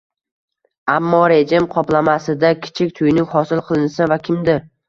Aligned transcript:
Ammo 0.93 1.19
rejim 1.33 1.69
qoplamasida 1.75 2.51
kichik 2.65 2.97
tuynuk 3.01 3.39
hosil 3.39 3.65
qilinsa 3.71 4.13
va 4.15 4.23
kimdir 4.27 4.63